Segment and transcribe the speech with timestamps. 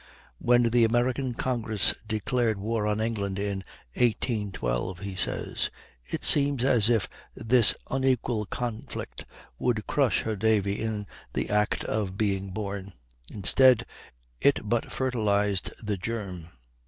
[0.39, 3.57] "When the American Congress declared war on England in
[3.93, 5.69] 1812," he says,
[6.07, 9.25] "it seemed as if this unequal conflict
[9.59, 12.93] would crush her navy in the act of being born;
[13.31, 13.85] instead,
[14.39, 16.47] it but fertilized the germ.